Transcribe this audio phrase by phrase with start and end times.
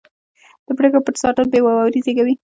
[0.67, 2.33] د پرېکړو پټ ساتل بې باوري زېږوي